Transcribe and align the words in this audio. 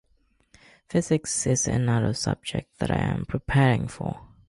Physics 0.89 1.45
is 1.45 1.67
another 1.67 2.15
subject 2.15 2.79
that 2.79 2.89
I 2.89 2.97
am 2.97 3.23
preparing 3.23 3.87
for. 3.87 4.19